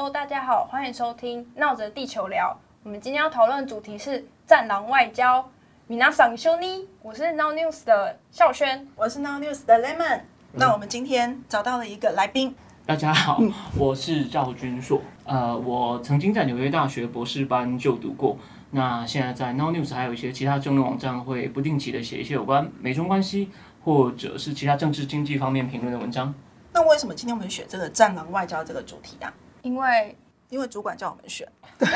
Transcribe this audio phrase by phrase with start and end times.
[0.00, 2.56] Hello，大家好，欢迎收听《闹着地球聊》。
[2.84, 5.46] 我们今天要讨论的主题是“战狼外交”。
[5.88, 10.22] 米娜桑修尼，我是 Now News 的孝轩，我是 Now News 的 Lemon。
[10.52, 12.56] 那我们今天找到了一个来宾。
[12.86, 13.42] 大家好，
[13.76, 15.02] 我是赵君硕。
[15.24, 18.38] 呃，我曾经在纽约大学博士班就读过。
[18.70, 23.50] 那现在在 Now News 还有一些其他政论网站会不定期的写一些有关美中关系
[23.84, 26.34] 或者是其他政治经济方面评论的文章。
[26.72, 29.30] 那为什么今天我们选这个“战狼外交”这个主题啊？
[29.62, 30.16] 因为
[30.48, 31.46] 因为主管叫我们选，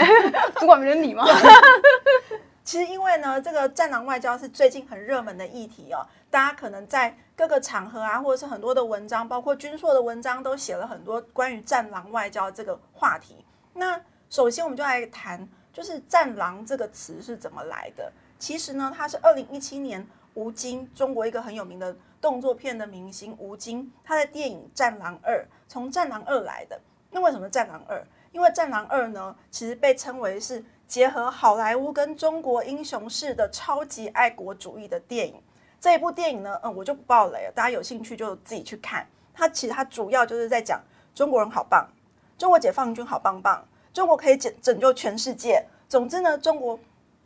[0.61, 1.25] 主管没人理吗？
[2.65, 6.01] 其实因为呢，这个“战狼外交”是最近很热门的议题哦，
[6.31, 13.45] 大家可能在各个场合啊，或者是很多的文章，包括军硕的文章，都写了很多关于“战狼外交”这个话题。
[13.75, 18.11] 那首先我们就来谈，就是“战狼”这个词是怎么来的。
[18.39, 25.37] 其实呢，它是二零一七年吴京，中国一个很有名的动作片的明星吴京，他的电影《战狼二》
[25.69, 26.81] 从《战狼二》来的。
[27.15, 27.97] 那为什么《战狼二》？
[28.33, 35.41] 因为《战狼二》呢，其实被称为是结合好莱坞跟中国英雄式的超级爱国主义的电影。
[35.81, 39.06] 这一部电影呢，嗯，我就不爆雷了，大家有兴趣就自己去看。
[39.33, 40.83] 它其实它主要就是在讲
[41.15, 41.89] 中国人好棒，
[42.37, 45.65] 中国解放军好棒棒，中国可以拯拯救全世界。
[45.89, 46.77] 总之呢，中国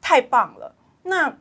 [0.02, 0.74] 太棒了。
[1.04, 1.34] 那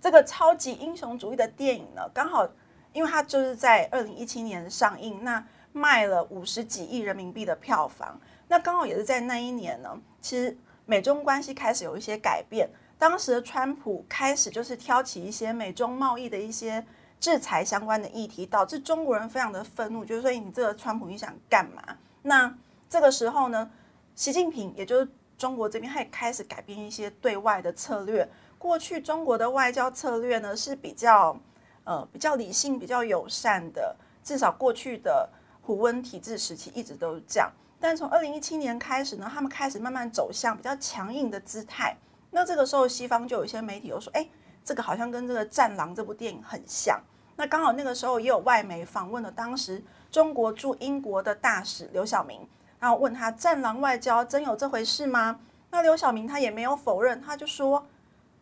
[0.00, 2.48] 这个超级英雄主义的电影呢，刚好
[2.94, 8.20] 因为它就是在二零一七年上映，那卖了五十几亿人民币的票房。
[8.48, 12.68] 那刚好也是在那一年呢，其实美中关系开始有一些改变。
[12.98, 16.84] 当时的川普开始就是挑起一些美中贸易的一些
[17.20, 21.96] 制裁相关的议题，导致中国人非常的愤怒，就是说你这个川普你想干嘛？
[22.22, 22.52] 那
[22.88, 23.70] 这个时候呢，
[24.16, 28.28] 习近平也就是中国这边，他也开始改变一些对外的策略。
[28.58, 31.38] 过去中国的外交策略呢是比较
[31.84, 33.94] 呃比较理性、比较友善的，
[34.24, 35.28] 至少过去的
[35.68, 37.52] 普温体制时期一直都是这样。
[37.78, 41.94] 但从二零一七年开始呢，他们开始慢慢走向比较强硬的姿态。
[42.30, 44.26] 那这个时候，西方就有一些媒体又说：“哎，
[44.64, 46.98] 这个好像跟这个《战狼》这部电影很像。”
[47.36, 52.48] 那刚好那个时候也有外媒访问了当时中国驻英国的大使刘晓明，
[52.80, 55.38] 然后问他：“战狼外交真有这回事吗？”
[55.70, 57.86] 那刘晓明他也没有否认，他就说：“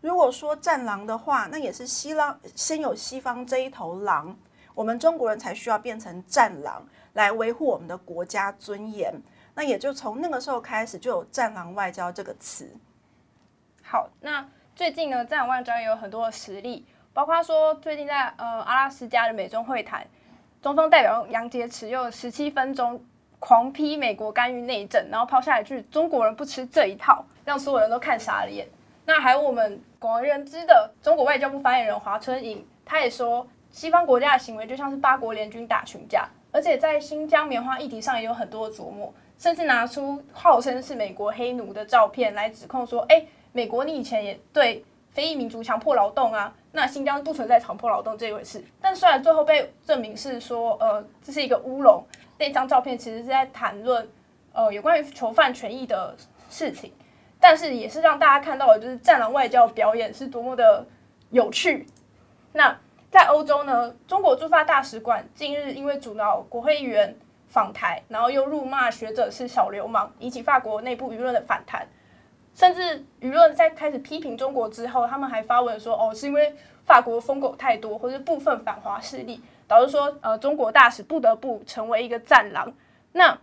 [0.00, 4.38] 如果说战狼的话，那也是西方先有西方这一头狼，
[4.76, 9.10] 我们中国人才需要变成战狼。”来维护我们的国家尊严，
[9.54, 12.70] 那也就从那个时候开始就有“战狼外交”这个词。
[13.82, 16.84] 好，那最近呢，“战狼外交”也有很多的实例，
[17.14, 20.06] 包括说最近在呃阿拉斯加的美中会谈，
[20.60, 23.02] 中方代表杨洁篪用十七分钟
[23.40, 28.68] 狂批美国干预内政，然后抛下一句“中国人不吃这一套”，让所有人都看傻了眼。
[29.06, 36.28] 那还有我们广为人知的中国外交部发言人华春莹，他也说，西方国家的行为就像是八国联军打群架。
[36.56, 43.22] 而且在新疆棉花议题上也有很多琢磨，甚至拿出号称是美国黑奴的照片来指控说：“哎，
[43.52, 52.02] 美国你以前也对非裔民族强迫劳动啊，那新疆不存在强迫劳动这一回事。”但虽然最后被证明是说，呃，这是一个乌龙，
[52.38, 54.08] 那张照片其实是在谈论
[54.54, 56.16] 呃有关于囚犯权益的
[56.48, 56.90] 事情，
[57.38, 60.86] 但是也是让大家看到了，就是战狼外交表演是多么的
[61.28, 61.86] 有趣。
[62.54, 62.74] 那。
[63.16, 67.16] 在欧洲呢，中国驻法大使馆近日因为阻挠国会议员
[67.48, 71.88] 访台，然后又辱骂学者是小流氓，引起法国内部舆论的反弹。
[72.54, 82.70] 甚至舆论在开始批评中国之后，他们还发文说：“哦，是因为法国疯狗太多，或者部分反华势力，导致说呃中国大使不得不成为一个战狼。”
[83.12, 83.38] 那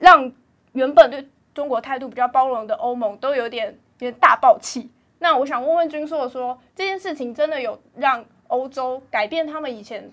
[0.00, 0.32] 让
[0.72, 4.90] 原本对中国态度比较包容的欧盟都有点有点大爆气。
[5.20, 8.24] 那我想问问君硕说，这件事情真的有让？
[8.54, 10.08] 欧洲改变他们以前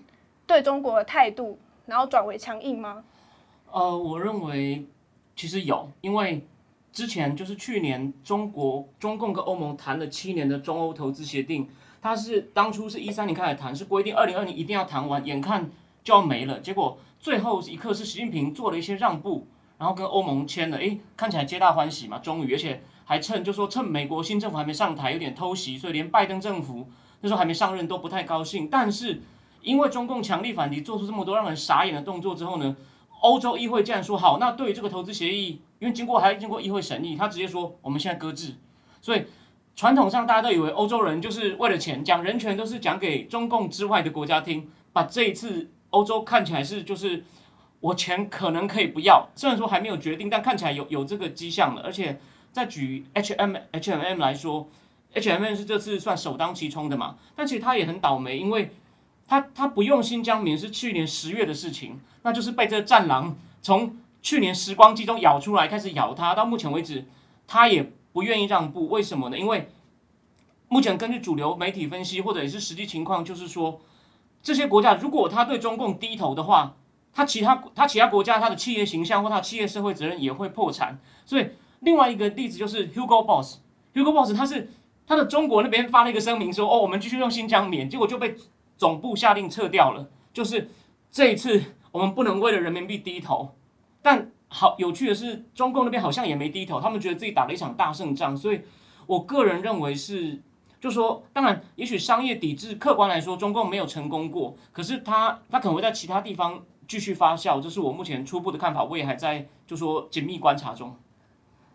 [0.48, 3.04] 对中国的态度，然后转为强硬吗？
[3.70, 4.84] 呃，我认为
[5.36, 6.44] 其实有，因为
[6.92, 11.68] 之前就是去年中国中共跟欧盟谈了七年的中欧投资协定，
[12.00, 15.70] 它是当初是一三年开始谈，是规定二零二零一定要谈完，眼看
[16.02, 19.46] 就要没了，结果最后一刻是习近平做了一些让步，
[19.78, 26.88] 然后跟欧盟签了，诶，看起来皆大欢喜嘛，终于，而且还趁就说趁美国新政府还没上台，有点偷袭，所以连拜登政府。
[27.22, 29.22] 那时候还没上任都不太高兴，但是
[29.62, 32.76] 因为中共强力反击，做出这么多让人傻眼的动作之后呢，
[33.20, 38.56] 欧洲议会竟然说好，那对于这个投资协议，因为经过还经过议会审议，他直接说我们现在搁置。
[39.00, 39.24] 所以
[39.76, 47.24] 传统上大家都以为欧洲人就是为了钱，讲人权都是讲给中共之外的国家听，把这一次欧洲看起来是就是
[47.78, 51.82] 我钱可能可以不要，虽然说还没有决定，但看起来有有这个迹象了。
[51.82, 52.20] 而且
[52.50, 54.68] 再举 H M H M M 来说。
[55.14, 57.16] H&M 是这次算首当其冲的嘛？
[57.36, 58.74] 但其实他也很倒霉，因为
[59.26, 67.06] 他他不用新疆棉是去年十月的事情，那就是被这战狼从去年时光机中咬出来，开始咬他，到目前为止，
[67.46, 68.88] 他也不愿意让步。
[68.88, 69.38] 为什么呢？
[69.38, 69.68] 因为
[70.68, 73.80] 目前根据主流媒体分析，或者也是实际情况，就是说，
[74.42, 76.74] 这些国家如果他对中共低头的话，
[77.12, 80.98] 他其他他其他国家他的企业形象或他企业社会责任也会破产。
[81.26, 81.46] 所以
[81.80, 84.70] 另外一个例子就是 Hugo Boss，Hugo Boss 他是
[85.06, 88.36] 他的中国那边发了一个声明说，哦，我们继续用新疆棉，结果就被
[88.76, 90.08] 总部下令撤掉了。
[90.32, 90.70] 就是
[91.10, 93.54] 这一次我们不能为了人民币低头。
[94.00, 98.36] 但好有趣的是，中共那边好像也没低头，他们觉得自己打了一场大胜仗。
[98.36, 98.60] 所以
[99.06, 100.40] 我个人认为是，
[100.80, 110.96] 就说当然，也许商业抵制客观来说，中共没有成功过，可是他他可能会在其他地方继续发酵，这是我目前初步的看法，我也还在就说紧密观察中。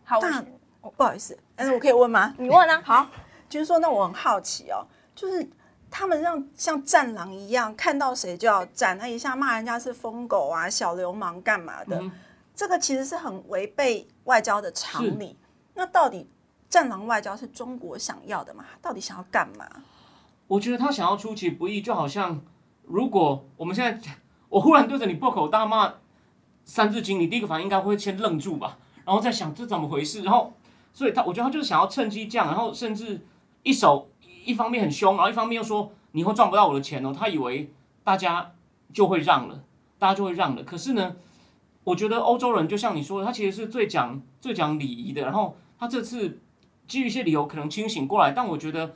[0.04, 0.20] 好，
[0.88, 2.34] 那不好意思，但是我可以问吗？
[2.38, 2.82] 你问啊。
[2.86, 3.08] 好，
[3.50, 4.86] 就是说，那我很好奇哦，
[5.16, 5.50] 就是
[5.90, 12.02] 他们让像战狼一样，看到谁就要战，那一下骂人家是疯狗啊、小流氓干嘛的，
[12.56, 15.38] 这个其实是很违背外交的常理。
[15.74, 16.30] 那到底
[16.70, 18.66] 战狼外交是中国想要的吗？
[18.82, 19.66] 到底想要干嘛？
[20.48, 22.42] 我觉得他想要出其不意，就好像
[22.84, 24.12] 如果我们现在
[24.50, 25.88] 我忽然对着你破口大骂
[26.64, 30.54] 《三字经》，你第一个反应应该会先愣住吧，然后再想这怎么回事，然后
[30.94, 33.26] 所以他我觉得他就是想要趁机降，然后甚至
[33.64, 34.10] 一手
[34.46, 37.72] 一方面很凶，然后一方面又说你会赚不到我的钱哦，他以为
[38.04, 38.54] 大家
[38.94, 39.64] 就会让了，
[40.00, 40.64] 大家就会让了。
[40.64, 41.16] 可是呢，
[41.84, 46.40] 我觉得欧洲人就像你说的，他其实是最讲最讲礼仪的，然后他这次
[46.88, 48.96] 基于一些理由可能清醒过来，但我觉得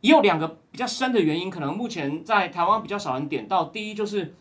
[0.00, 3.66] 也有两个比较深的原因，可能目前在台湾比较少人点到。
[3.66, 4.34] 第一就是，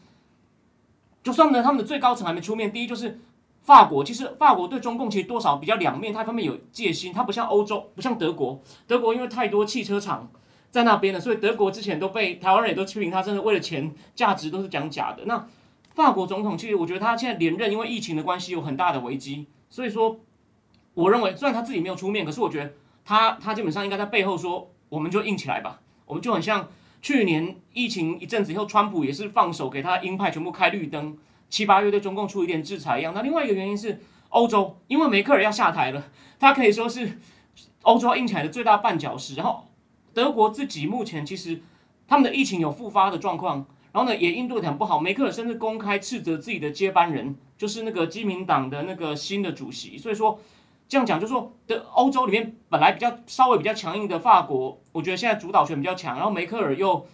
[1.22, 3.20] 就算呢他们的最高层还没出面，第一就是
[3.70, 10.28] 法国，其实法国对中共其实多少比较两面，它一方面有戒心，它不像欧洲，不像德国，德国因为太多汽车厂
[10.72, 15.26] 在那边了，所以德国之前都被台湾人也都批评他，真的为了钱价值都是讲假的。
[15.26, 15.46] 那
[15.94, 20.20] 法国总统其实我觉得他现在连任，因为疫情的关系有很大的危机，所以说
[20.96, 22.74] 我认为虽然他自己没有出面，可是我觉得
[23.06, 26.68] 他他基本上应该在背后说，我们就硬起来吧，我们就很像
[27.04, 31.16] 去年疫情一阵子以后，川普也是放手给他鹰派全部开绿灯，
[31.50, 33.14] 七八月对中共出一点制裁一样。
[33.14, 34.00] 那另外一个原因是
[34.30, 36.04] 欧洲，因为梅克尔要下台了，
[36.40, 37.20] 他可以说是
[37.82, 39.36] 欧洲硬起来的最大绊脚石。
[39.36, 39.66] 然后
[40.14, 41.62] 德国自己目前其实
[42.08, 45.00] 他们的疫情有复发的状况，然后呢也应对的很不好。
[45.00, 49.98] 梅克尔甚至公开斥责自己的接班人，就是那个基民党的那个新的主席。
[49.98, 50.40] 所以说
[50.88, 56.16] 这样讲，就说的欧洲里面本来比较稍微比较强硬的法国，我觉得现在主导权比较强。
[56.16, 57.08] 然后梅克尔又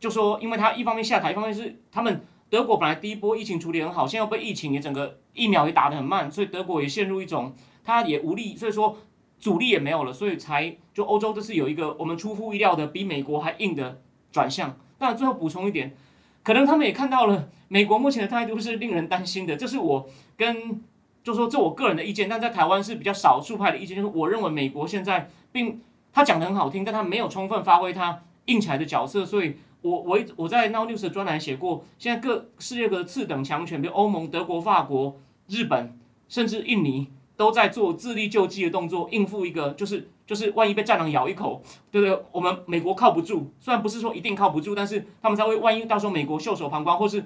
[0.00, 8.94] 就说，因为他一方面下台，一方面是他们德国本来第一波疫情处理很好，现在又被疫情也整个疫苗也打得很慢，所以德国也陷入一种他也无力，所以说
[9.38, 14.76] 阻力也没有了，所以才就欧洲这次有一个我们出乎意料的比美国还硬的转向。
[14.98, 15.96] 当然最后补充一点，
[16.42, 20.06] 可能他们也看到了美国目前的态度是令人担心的，这是我
[20.36, 20.82] 跟
[21.24, 25.80] 就说这我个人的意见，但在台湾是比较少数派的意见，就是我认为美国现在并
[26.12, 35.16] 他讲的很好听，但他没有充分发挥他硬起来的角色，所以我我一我在 Now News 的专栏写过，现在各世界各次等强权，比如欧盟、德国、法国、
[35.48, 35.98] 日本，
[36.28, 42.24] 甚至印尼，都在做自力救济的动作，应付一个就是就是万一被战狼咬一口，对不对？
[42.30, 47.24] 我们美国靠不住，虽然不是说一定靠不住，但是他们才会万一到时候美国袖手旁观，或是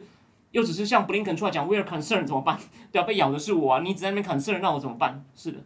[0.53, 2.59] 又只是像布林肯出来讲 “we are concerned” 怎么办？
[2.91, 3.81] 对啊，被咬的是我啊！
[3.81, 5.23] 你只在那边 concern，那我怎么办？
[5.35, 5.59] 是的。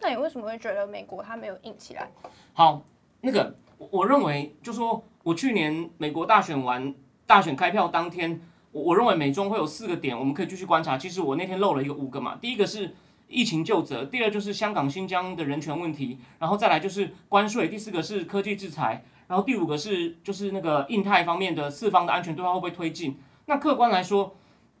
[0.00, 2.10] 那你为什么会觉得美国它没有硬起来？
[2.54, 2.82] 好，
[3.20, 3.54] 那个
[3.90, 6.94] 我认为，就说我去年美国大选完，
[7.26, 10.96] 大选开票当天，我我认为美中会有四个点，我们可以继续观察。
[10.98, 12.94] 其实我那天漏了一个五个嘛，第一个是
[13.28, 23.18] 疫情救责，第二就是香港、新疆的人权问题，然后再来就是关税，第四个是科技制裁，然后第五个是就是那个印太方面的四方的安全对话会不会推进？
[23.46, 24.36] 那客观来说，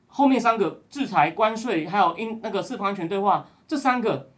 [0.08, 4.31] 后面三个制裁、关税还有印那个四方安全对话这三个。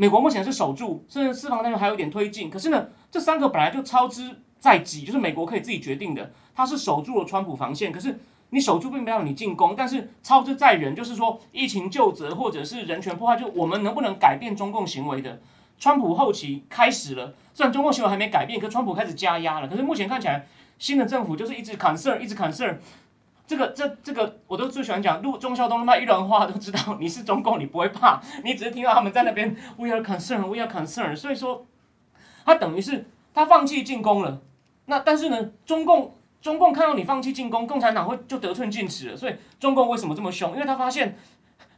[0.00, 2.48] 美国目前是守住，甚至四方那边还有点推进。
[2.48, 6.30] 可是呢，这三个本来就操之在己，就是美国可以自己决定的。
[6.54, 8.16] 它是守住了川普防线，可是
[8.50, 15.40] 你守住并没有你进攻，但是操之在人，就是说疫情救责或者是人权破坏，就我们能不能改变中共行为的？
[15.80, 19.66] 川普后期开始了，虽然中共行为还没改变，可川普开始加压了。
[19.66, 20.46] 可是目前看起来，
[20.78, 22.80] 新的政府就是一直砍事儿一直砍事儿。
[23.48, 31.64] 这个这这个我都最喜欢讲，陆中孝东他妈一轮话都知道，你是中共你不会怕，你只是听到他们在那边 we are concerned，we are concerned，所以说
[32.44, 34.42] 他等于是他放弃进攻了。
[34.84, 39.16] 那但是呢，中共中共看到你放弃进攻，共产党会就得寸进尺了。
[39.16, 40.52] 所以中共为什么这么凶？
[40.52, 41.16] 因为他发现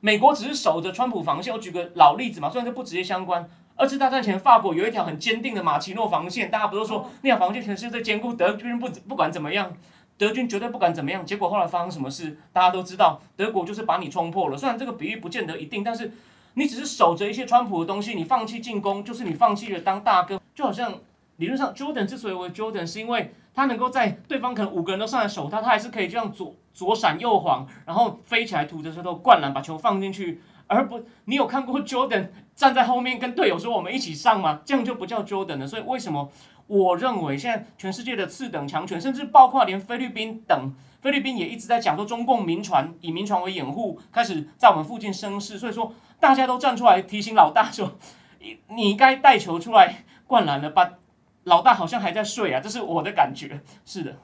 [0.00, 1.54] 美国只是守着川普防线。
[1.54, 3.48] 我举个老例子嘛，虽然这不直接相关。
[3.76, 9.72] 二次大战前，法国有一条很坚定的马奇诺防线，大家不都说那条防线全是在兼顾德军不不管怎么样。
[10.20, 11.24] 德军绝对不敢怎么样。
[11.24, 14.56] 结果后来发生什么事，大家都知道，德国就是把你冲破了。
[14.58, 16.12] 虽然这个比喻不见得一定，但是
[16.52, 20.38] 你只是守着一些川普的东西，你放弃进攻，就是你放弃了当大哥。
[20.54, 20.92] 就好像
[21.36, 30.42] 理论上，Jordan 之所以为 Jordan，是因为他能够在对方可能五个人都上来守他，他还是可以这样左左闪右晃，然后飞起来吐着舌头灌篮，把球放进去。
[30.70, 34.60] 而不，你有看过 Jordan 站在后面跟队友说我们一起上吗？
[34.64, 35.66] 这样就不叫 Jordan 了。
[35.66, 36.30] 所以为什么
[36.68, 40.72] 我认为现在全世界的次等强权，甚至包括连菲律宾等，
[41.02, 45.58] 菲律宾也一直在讲说中共民船以民船为掩护，开始在我们附近生事。
[45.58, 47.98] 所以说大家都站出来提醒老大说，
[48.38, 50.98] 你你该带球出来灌篮了吧？
[51.42, 53.60] 老大好像还在睡啊，这是我的感觉。
[53.84, 54.14] 是的。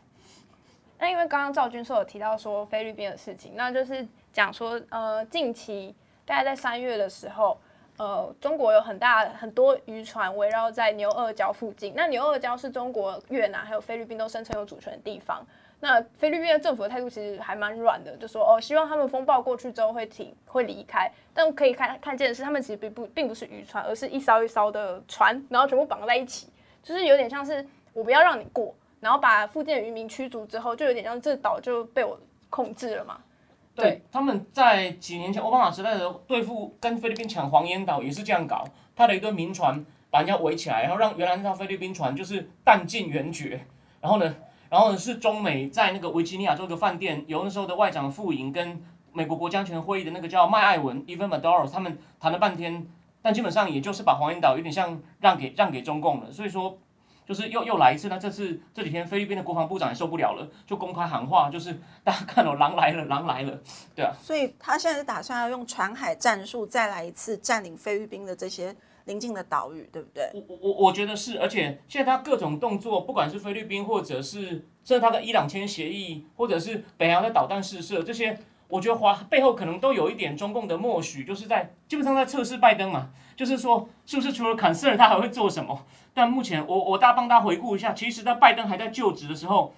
[1.00, 5.92] 那因为刚刚赵军说有提到说菲律宾的事情，那就是讲说呃近期。
[6.26, 7.56] 大概在三月的时候，
[7.96, 11.94] 呃，中国有很大很多渔船围绕在牛二礁附近。
[11.96, 15.46] 那牛二礁是中国、越南还有菲律宾都声称有主权的地方。
[15.78, 21.10] 那菲律宾的政府的态度其实还蛮软的，就说哦，希望他们风暴过去之后会停、会离开。
[21.34, 26.48] 但可以看看见的是，他们其实并不并不是渔船，而是一艘一艘的船，然后全部绑在一起，
[26.82, 32.18] 就是有点像是我不要让你过，然后把附近的渔民驱逐之后，就有点像这岛就被我
[32.48, 33.20] 控制了嘛。
[33.76, 38.64] 对，他们在几年前奥巴马时代的时候对付跟菲律宾抢黄岩岛也是这样搞，
[38.96, 43.66] 派了一堆民船把人家围起来，然后让原来那艘菲律宾船就是弹尽援绝。
[44.00, 44.34] 然后呢，
[44.70, 52.86] 然后呢是中美在那个维吉尼亚州的饭店，由那时候的外长傅莹跟美国国家安全会议的那个叫麦艾文 （Evan Maduro） 他们谈了半天，
[53.20, 56.32] 但基本上也就是把黄岩岛有点像让给让给中共了。
[56.32, 56.78] 所以说。
[57.26, 63.60] 就是又又来一次，那这次这几天菲律宾的国防部长也受不了了，就公开喊话，就是 大家看哦，狼来了，狼来了，
[63.94, 64.12] 对啊。
[64.22, 68.74] 所以他现在是打算要用船海战术再来一次占领菲律宾的这些
[69.06, 70.30] 邻近的岛屿，对不对？
[70.32, 74.40] 我我我我觉得是，而且现在他各种动作，不管是菲律宾，或者是
[74.84, 78.38] 甚至他的伊朗签协议，或者是北韩的导弹试射，这些。
[78.68, 85.84] 我觉得华背后可能都有一点中共的默许，就是在基本上在测试拜登嘛，就是说是不是除了坎瑟尔他还会做什么？
[86.12, 89.74] 但目前我我大帮大家回顾一下，其实，在拜登还在就职的时候，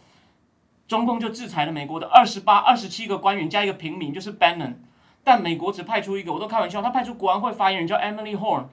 [0.87, 4.75] 中共就制裁了美国的二十八、二十七个官员加一个平民，就是 Bannon，
[5.23, 8.65] 但美国只派出一个，我都开玩笑，他派出国安会发言人叫 Emily Horn，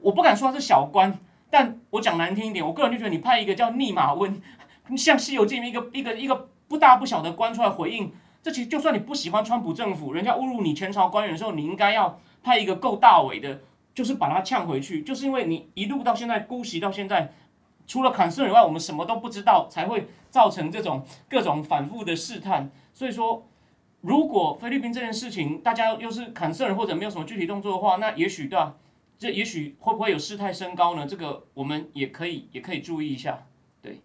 [0.00, 1.18] 我不敢说他是小官，
[1.50, 4.40] 但我讲难听一点，我个人就觉得你派一个叫逆马温，
[4.96, 8.12] 像西游记一个一个一个不大不小的官出来回应。
[8.42, 13.60] 这其实就算你不喜欢川普政府，人家侮辱你前朝官员的时候，你应该要派一个够大伟的，
[13.94, 15.02] 就是把他呛回去。
[15.02, 17.32] 就是因为你一路到现在姑息到现在，
[17.86, 22.70] 除了坎瑟以外，我们什么都不知道，才会造成这种各种反复的试探。
[22.94, 23.46] 所以说，
[24.00, 28.76] 如果菲律宾这件事情大家又是坎瑟尔或者没有什么具体动作的话，那也许对吧？
[29.18, 31.06] 这也许会不会有事态升高呢？
[31.06, 33.44] 这个我们也可以也可以注意一下。
[33.82, 34.00] 对。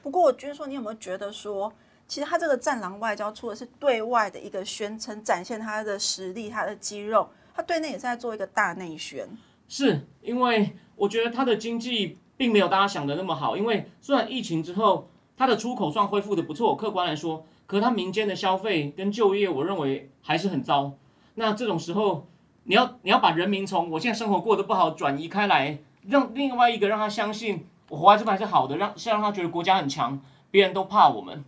[0.00, 1.72] 不过我觉得说，你有没有觉得说？
[2.12, 9.26] 其实他这个战狼外交，出的是对外的一个宣称，展现他的实力、他的肌肉，他对内也是在做一个大内宣。
[9.66, 20.92] 是因为我觉得他的经济并没有大家想的那么好，因为虽然疫情之后他的出口算恢复的不错，客观来说，可他民间的消费跟就业，我认为还是很糟。
[21.36, 22.26] 那这种时候，
[22.64, 31.42] 你要你要把人民从我现在生活过得不好转移开来，让另外一个让他相信我活在这边还是好的，让是让他觉得国家很强，别人都怕我们。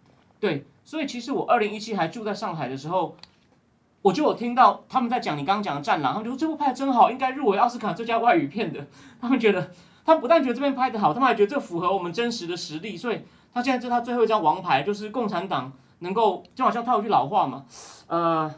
[0.44, 3.16] 对，所以其实我二零一七还住在上海的时候，
[4.02, 8.86] 我就有听到他们在讲你刚刚讲的《战狼》，他们说这部拍的真好，应该入围奥斯卡最佳外语片的。
[9.22, 9.70] 他们觉得，
[10.04, 12.94] 他们不但觉得这边拍的好，他们还觉得这符合我们真实的实力。
[12.94, 13.22] 所以
[13.54, 17.64] 他现在是他最后一张王牌，就是共产党能够就好像套一句老话嘛，
[18.08, 18.54] 呃，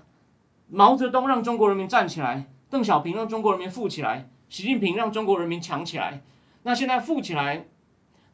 [0.68, 6.20] 毛泽东让中国人民站起来，邓小平让中国人民富起来，习近平让中国人民强起来。
[6.64, 7.66] 那现在富起来。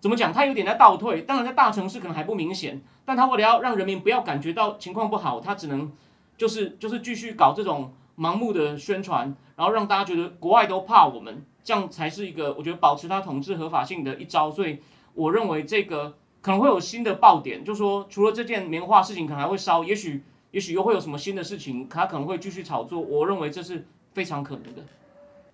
[0.02, 0.32] 怎么讲？
[0.32, 1.22] 他有点在倒退。
[1.22, 5.92] 当然，在大城市可能还不明显，但他为了要让人民不要感觉到情况不好，他只能
[6.36, 14.50] 就是就是继续搞这种盲目的宣传，然后让大家觉得国外都怕我们，这样才是一个我觉得保持他统治合法性的一招。
[14.50, 14.80] 所以
[15.14, 22.98] 我认为这个可能会有新的爆点，就说除了这件棉花事情可能还会烧，也许也许又会有什么新的事情，他可能会继续炒作。
[22.98, 24.82] 我认为这是非常可能的。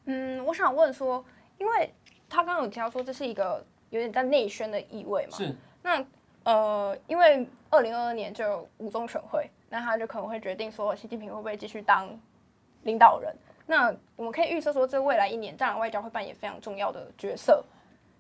[0.07, 1.23] 嗯，我想问说，
[1.59, 1.93] 因为
[2.31, 3.62] 他刚刚有提到说这是一个。
[3.90, 5.37] 有点在内宣的意味嘛？
[5.37, 5.54] 是。
[5.83, 6.04] 那
[6.45, 12.09] 呃，因为二零二二年就有五中全会，那他就可能会决定说，习近平会不会继续当
[12.85, 13.35] 领导人？
[13.66, 17.62] 那我们可以预测说，这未来一年，战狼外交会扮演非常重要的角色。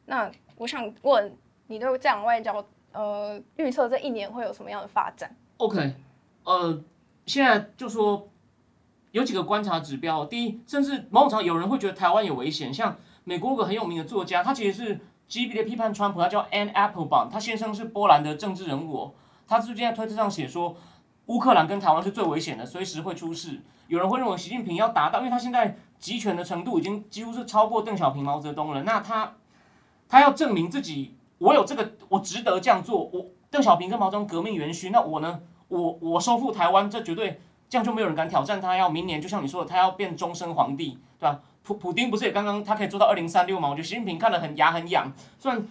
[0.04, 1.34] 那我想问，
[1.66, 5.94] 你对战狼外交呃预测这一年会有什么样的发展？OK，
[6.44, 6.82] 呃，
[7.24, 8.28] 现在就说
[9.12, 10.26] 有几个观察指标。
[10.26, 15.00] 第一，甚至某种程度有人会觉得台湾有危险，像美国有个很有名的作家，他其实是。
[15.28, 19.14] G B 的批判川普，他叫 Anne Applebaum，他先生是波兰的政治人物。
[19.46, 20.74] 他最近在推特上写说，
[21.26, 23.60] 乌克兰跟台湾是最危险的，随时会出事。
[23.86, 28.82] 有人会认为习近平要达到，因为他现在集权的程度已经几乎是超过邓小平、毛泽东了。
[28.84, 29.34] 那他
[30.08, 33.04] 他要证明自己，我有这个，我值得这样做。
[33.12, 35.40] 我邓小平跟毛泽东革命元勋，那我呢？
[35.68, 38.74] 我我收复台湾，这绝对这样就没有人敢挑战他。
[38.74, 41.40] 要明年，就像你说的，他要变终身皇帝，对吧？
[41.68, 43.68] 普普丁不是也刚刚他可以做到二零三六吗？
[43.68, 45.68] 我觉得习近平看得很牙很痒，虽然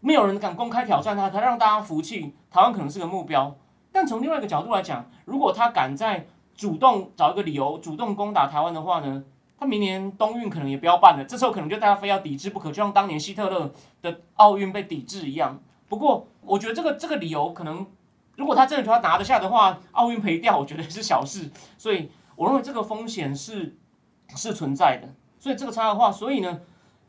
[0.00, 3.56] 没有人敢公开挑战他，他让大家服气，台湾可能是个目标。
[3.90, 9.24] 但从另外一个角度来讲，如果他敢在主动找一个理由，主动攻打台湾的话呢，
[9.58, 11.24] 他明年冬运可能也不要办了。
[11.26, 15.58] 这时候可能就大家非要抵制不可，就像当年希特勒的奥运被抵制一样。
[15.88, 17.86] 不过，我觉得这个这个理由可能，
[18.36, 21.50] 如果他真的他拿得下的话，奥运赔掉，我觉得是小事。
[21.78, 23.78] 所以，我认为这个风险是
[24.36, 25.08] 是存在的。
[25.40, 26.60] 所以这个差的话，所以呢，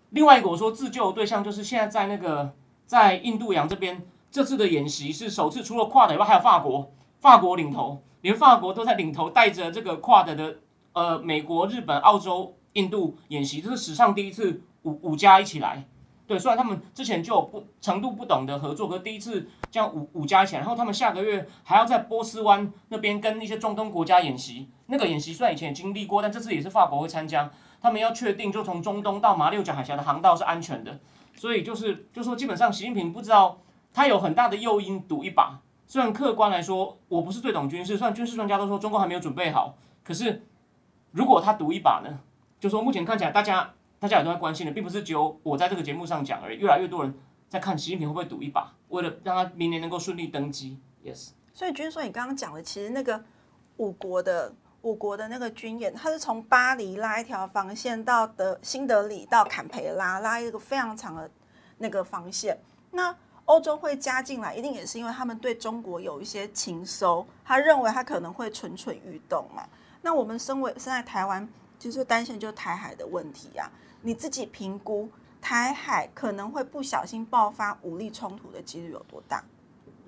[0.09, 2.51] 另外一个我说自救的对象就是现在在那个
[2.87, 8.01] 在印度洋这边，这次的演习是首次除了跨的以外，还有法国，法国领头。
[8.21, 10.55] 连法国都在领头带着这个跨的的，
[10.93, 15.83] 呃，美国、日本、澳洲、印度演习，这是史上第一次五五家一起来。
[16.27, 24.69] 对，虽然他们之前就不程度不懂的合作，可是第一次这样五五家一起来，然后他们下个月还要在波斯湾那边跟一些中东国家演习。
[24.85, 27.51] 那个演习虽然以前也经历过，但这次也是法国会参加。
[27.81, 30.99] 他们要确定就从中东到马六甲海峡的航道是安全的，
[31.35, 33.59] 所以就是就说基本上习近平不知道
[33.91, 35.59] 他有很大的诱因赌一把。
[35.87, 40.45] 虽然客观来说，我不是最懂军事，虽然军事专家都说中国还没有准备好，可是
[41.11, 42.19] 如果他赌一把呢？
[42.59, 47.13] 就说目前看起来，大家大家也都在关心的，并不是只有我在这个节目上讲而已，越来越多人
[47.49, 50.77] 在看习近平会不会赌一把，为了让他明年能够顺利登基。
[51.03, 51.31] Yes。
[51.53, 53.21] 所以军说你刚刚讲的，其实那个
[53.77, 61.29] 五国的五国的那个军演，它是从巴黎拉一条防线到德新德里到坎培拉，拉一个非常长的
[61.77, 62.57] 那个防线。
[62.91, 69.67] 那欧洲会加进来，一定也是因为他们对中国有一些情搜，他认为他可能会蠢蠢欲动嘛。
[70.01, 73.69] 那我们身为身在台湾，就是担心就台海的问题啊。
[74.01, 79.43] 你自己评估台海可能会不小心爆发武力冲突的几率有多大？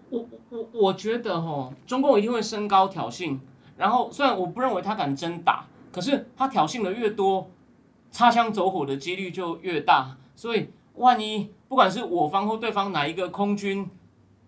[0.10, 3.40] 我我我觉得哈，中共一定会升高挑衅，
[3.78, 7.50] 然后虽然我不认为他敢真打，可是他挑衅的越多，
[8.12, 10.70] 擦枪走火的几率就越大，所以。
[10.96, 13.90] 万一不管是我方或对方哪一个空军，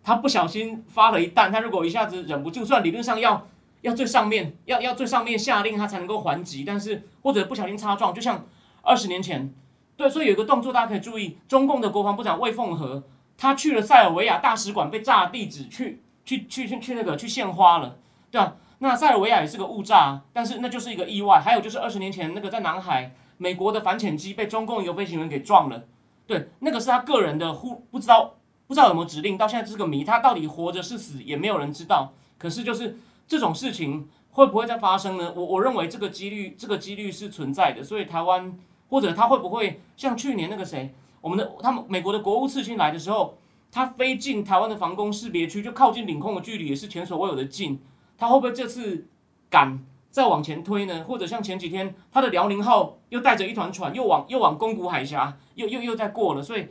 [0.04, 3.48] 他不小心发了一弹，他如果一下子忍不住，算理论上要
[3.82, 8.46] 要最上面要要最上面下令他才能够还击，但是或者不小心擦撞，就像
[8.84, 9.52] 二十年前，
[9.98, 13.02] 对，所以有一个动作大家可以注意，中共的国防部长魏凤和，
[13.40, 17.98] 他去了塞尔维亚大使馆被炸地址，去去去去去那个去献花了，
[18.30, 18.56] 对吧？
[18.80, 21.40] 那塞尔维亚也是个误炸，但是那就是一个意外。
[21.40, 25.86] 还有就是二十年前那个在南海，美国的反潜机被中共一个飞行员给撞了。
[26.28, 28.34] 对，那个是他个人的忽不知道
[28.68, 32.12] 不知道有没有指令，到现在是个谜，他到底活着是死也没有人知道。
[32.38, 35.34] 可是就是这种事情会不会再发生呢？
[35.36, 37.84] 我我认为这个几率这个几率是存在的。
[37.84, 38.58] 所以台湾
[38.90, 43.38] 或者他会不会像去年那个谁，我们的他们美国的国务次卿来的时候，
[43.72, 47.80] 他飞进台湾的防空识别区，就靠近领空的距离也是前所未有的近。
[48.18, 49.08] 他会不会这次
[49.50, 49.84] 敢？
[50.10, 56.70] 再往前推呢，或者像前几天他的辽宁号又带着一团船又往又往宫古海峡又又又在过了，所以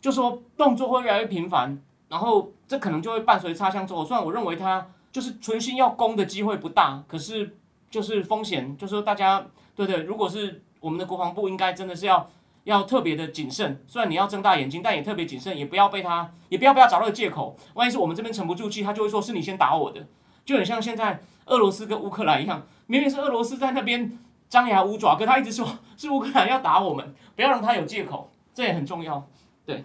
[0.00, 4.04] 就说动作会越来越频繁，然后这可能就会伴随擦枪走火。
[4.06, 7.54] 虽然我认为他就是存心要攻的机会不大，可是
[7.90, 12.30] 就是风险，就是说大家对对，如果是我们的国防部应该真的是要
[12.64, 13.84] 要特别的谨慎。
[13.86, 17.54] 虽然你要睁大眼睛，但也特别谨慎，也不要被他也不要不要找到借口。
[17.74, 20.06] 万一是我们这边沉不住气，他就会说是你先打我的，
[20.50, 21.20] 就很像现在。
[21.46, 24.16] 俄罗斯跟乌克兰一样，明明是俄罗斯在那边
[24.48, 29.26] 张牙舞爪，可他一直说是乌克兰要打我们，不要让他有借口，这也很重要。
[29.66, 29.84] 对，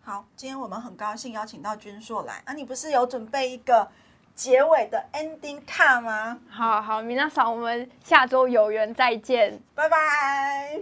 [0.00, 3.86] 好，今天我们很高兴邀请到君硕来，啊，你不是有准备一个
[4.34, 6.38] 结尾的 ending card 吗？
[6.48, 10.80] 好好，米娜嫂，我们下周有缘再见，拜拜。